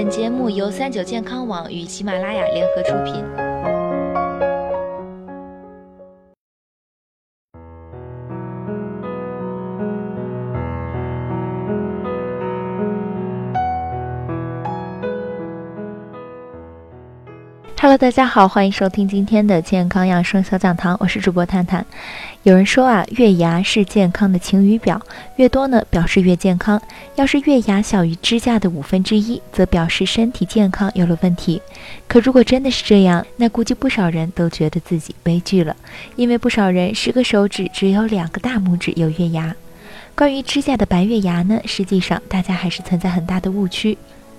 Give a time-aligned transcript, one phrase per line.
[0.00, 3.47] 本节目由三九健康网与喜马拉雅联合出品。
[17.80, 21.86] Hello，大家好，欢迎收听今天的健康养生小讲堂，我是主播探探。
[22.42, 25.00] 有人说啊，月牙是健康的晴雨表，
[25.36, 26.82] 越多呢表示越健康。
[27.14, 31.62] 要是月牙小于指甲的五分之一，则表示身体健康有了问题。
[32.08, 35.76] 可如果真的是这样，那估计不少人都觉得自己悲剧了，
[36.16, 39.54] 因为不少人十个手指只有两个大拇指有月牙。
[40.16, 43.96] 关于指甲的白月牙呢，实际上大家还是存在很大的误区。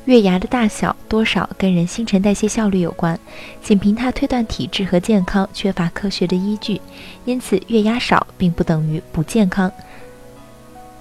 [0.09, 3.19] 月牙的大小多少跟人新陈代谢效率有关，
[3.61, 6.81] 仅凭它推断体质和健康缺乏科学的依据，
[7.25, 9.71] 因此月牙少并不等于不健康。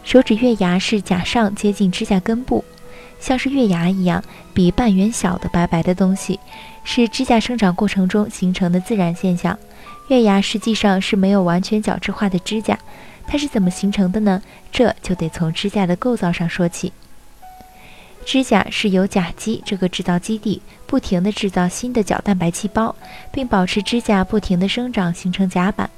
[0.04, 2.62] 手指月牙是甲上接近指甲根部，
[3.18, 6.38] 像是月牙一样比半圆小的白白的东西，
[6.84, 9.58] 是指甲生长过程中形成的自然现象。
[10.08, 12.78] 月牙实际上是没有完全角质化的指甲，
[13.26, 14.42] 它是怎么形成的呢？
[14.70, 16.92] 这就得从指甲的构造上说起。
[18.28, 22.94] 指甲是由甲基这个制造基地不停地制造新的角蛋白细胞，
[23.32, 25.88] 并保持指甲不停地生长，形成甲板。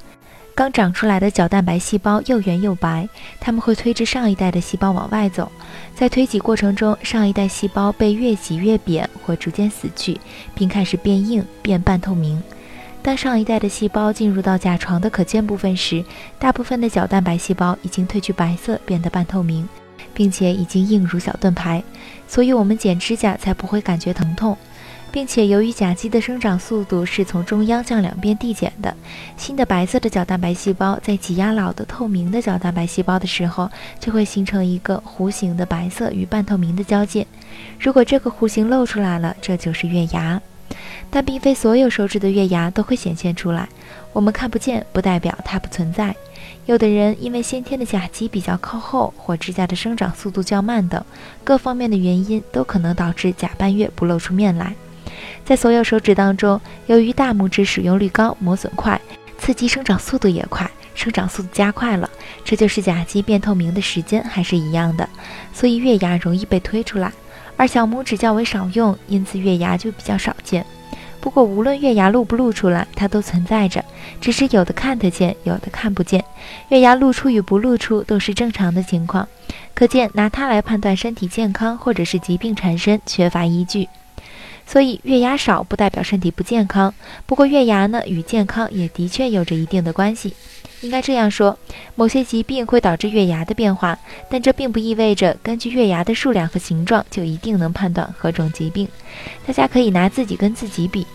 [0.55, 3.09] 刚长出来的角蛋白细胞又圆又白，
[3.41, 5.51] 它们会推着上一代的细胞往外走。
[5.93, 10.21] 在推挤过程中，上一代细胞被越挤越扁或逐渐死去，
[10.55, 12.41] 并开始变硬、变半透明。
[13.03, 16.05] 当上一代的细胞进入到甲床的可见部分时，
[16.39, 19.69] 大部分的角蛋白细胞已经褪去白色，变得半透明。
[20.15, 21.83] 并且已经硬如小盾牌，
[22.29, 24.57] 所以我们剪指甲才不会感觉疼痛。
[25.13, 28.95] 并且由于甲基的生长速度是从中央向两边递减的，
[29.37, 37.27] 新的白色的角蛋白细胞在挤压老的透明的角蛋白细胞的时候，就会形成一个弧形的白色与半透明的交界。
[37.81, 40.41] 如果这个弧形露出来了，这就是月牙。
[41.11, 43.69] 但并非所有手指的月牙都会显现出来，
[44.13, 46.15] 我们看不见不代表它不存在。
[46.67, 51.03] 有的人因为先天的甲基比较靠后，或指甲的生长速度较慢等
[51.43, 54.75] 各方面的原因，都可能导致甲半月不露出面来。
[55.45, 59.01] 在所有手指当中，由于大拇指使用率高、磨损快，
[59.39, 62.09] 刺激生长速度也快，生长速度加快了，
[62.45, 65.09] 这就是甲基变透明的时间还是一样的，
[65.53, 67.13] 所以月牙容易被推出来。
[67.57, 70.65] 而小拇指较为少用，因此月牙就比较少见。
[71.21, 73.85] 不过，无论月牙露不露出来，它都存在着，
[74.21, 76.25] 只是有的看得见，有的看不见。
[76.71, 79.29] 月牙露出与不露出都是正常的情况，
[79.75, 83.89] 可见拿它来判断身体健康或者是疾病缠身缺乏依据。
[84.67, 86.95] 所以，月牙少不代表身体不健康。
[87.27, 90.35] 不过，月牙呢与健康也的确有着一定的关系。
[90.83, 91.59] 应该这样说，
[91.95, 93.99] 某些疾病会导致月牙的变化，
[94.31, 98.89] 但这并不意味着根据月牙的数量和形状就一定能判断何种疾病。
[99.47, 101.07] 大家可以拿自己跟自己比。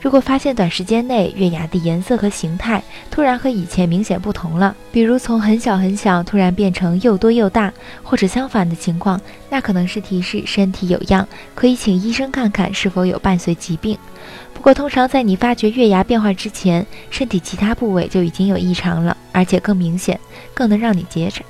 [0.00, 7.70] 如果发现短时间内月牙的颜色和形态突然和以前明显不同了，比如从很小很小突然变成又多又大，
[8.02, 13.98] 或者相反的情况，那可能是提示身体有恙，可以请医生看看是否有伴随疾病。
[14.54, 20.18] 不过，通常在你发觉月牙变化之前，身体其他部位就已经有异常了，而且更明显，
[20.54, 21.42] 更能让你接着，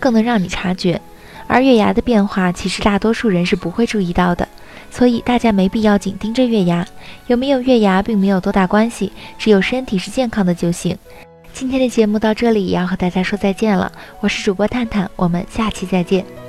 [0.00, 1.00] 更能让你察觉。
[1.46, 4.48] 而月牙的变化，其实大多数人是不会注意到的。
[4.96, 6.86] 所以大家没必要紧盯着月牙，
[7.26, 10.96] 有没有月牙并没有多大关系，只有身体是健康的就行。
[11.52, 16.45] 今天的节目到这里也要和大家说再见了，我是主播探探，我们下期再见。